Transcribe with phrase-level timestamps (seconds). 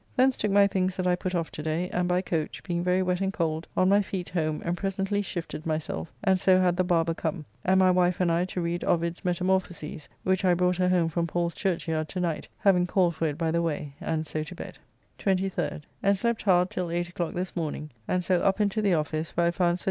[0.15, 3.03] Thence took my things that I put off to day, and by coach, being very
[3.03, 6.83] wet and cold, on my feet home, and presently shifted myself, and so had the
[6.83, 10.89] barber come; and my wife and I to read "Ovid's Metamorphoses," which I brought her
[10.89, 14.41] home from Paul's Churchyard to night, having called for it by the way, and so
[14.41, 14.79] to bed,
[15.19, 15.83] 23rd.
[16.01, 19.37] And slept hard till 8 o'clock this morning, and so up and to the office,
[19.37, 19.79] where I found Sir J.